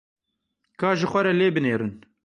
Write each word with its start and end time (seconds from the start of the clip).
Ka 0.79 0.89
ji 0.99 1.07
xwe 1.11 1.21
re 1.21 1.33
lê 1.39 1.47
binêrin. 1.55 1.93